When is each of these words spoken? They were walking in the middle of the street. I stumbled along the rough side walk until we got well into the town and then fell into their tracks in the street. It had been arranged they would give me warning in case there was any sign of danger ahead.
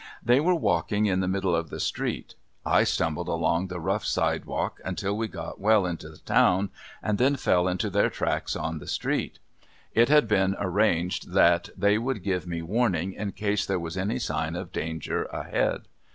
They 0.23 0.39
were 0.39 0.55
walking 0.55 1.05
in 1.05 1.19
the 1.19 1.27
middle 1.27 1.55
of 1.55 1.69
the 1.69 1.79
street. 1.79 2.33
I 2.65 2.83
stumbled 2.85 3.27
along 3.27 3.67
the 3.67 3.79
rough 3.79 4.03
side 4.03 4.45
walk 4.45 4.81
until 4.83 5.15
we 5.15 5.27
got 5.27 5.59
well 5.59 5.85
into 5.85 6.09
the 6.09 6.17
town 6.17 6.71
and 7.03 7.19
then 7.19 7.35
fell 7.35 7.67
into 7.67 7.87
their 7.87 8.09
tracks 8.09 8.55
in 8.55 8.79
the 8.79 8.87
street. 8.87 9.37
It 9.93 10.09
had 10.09 10.27
been 10.27 10.55
arranged 10.59 11.33
they 11.33 11.99
would 11.99 12.23
give 12.23 12.47
me 12.47 12.63
warning 12.63 13.13
in 13.13 13.33
case 13.33 13.63
there 13.67 13.77
was 13.77 13.95
any 13.95 14.17
sign 14.17 14.55
of 14.55 14.71
danger 14.71 15.25
ahead. 15.25 15.81